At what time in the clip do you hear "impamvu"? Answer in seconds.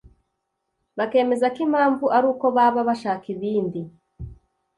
1.65-2.05